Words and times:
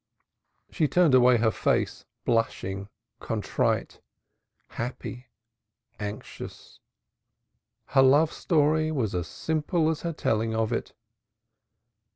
She 0.71 0.87
turned 0.87 1.13
away 1.13 1.37
her 1.37 1.51
face, 1.51 2.05
blushing, 2.25 2.89
contrite, 3.19 4.01
happy, 4.69 5.27
anxious. 5.99 6.79
Her 7.85 8.01
love 8.01 8.33
story 8.33 8.91
was 8.91 9.13
as 9.13 9.27
simple 9.27 9.91
as 9.91 10.01
her 10.01 10.11
telling 10.13 10.55
of 10.55 10.73
it. 10.73 10.95